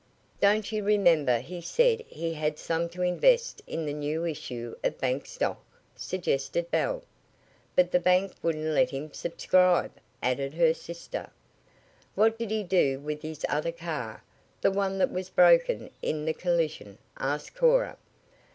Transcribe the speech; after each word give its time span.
"Don't 0.39 0.71
you 0.71 0.83
remember 0.83 1.37
he 1.41 1.61
said 1.61 2.01
he 2.07 2.33
had 2.33 2.57
some 2.57 2.89
to 2.89 3.03
invest 3.03 3.61
in 3.67 3.85
the 3.85 3.93
new 3.93 4.25
issue 4.25 4.75
of 4.83 4.97
bank 4.97 5.27
stock?" 5.27 5.63
suggested 5.95 6.71
Belle. 6.71 7.03
"But 7.75 7.91
the 7.91 7.99
bank 7.99 8.33
wouldn't 8.41 8.73
let 8.73 8.89
him 8.89 9.13
subscribe," 9.13 9.91
added 10.23 10.55
her 10.55 10.73
sister. 10.73 11.29
"What 12.15 12.35
did 12.39 12.49
he 12.49 12.63
do 12.63 12.99
with 12.99 13.21
his 13.21 13.45
other 13.47 13.71
car 13.71 14.23
the 14.59 14.71
one 14.71 14.97
that 14.97 15.11
was 15.11 15.29
broken 15.29 15.91
in 16.01 16.25
the 16.25 16.33
collision?" 16.33 16.97
asked 17.17 17.53
Cora. 17.53 17.95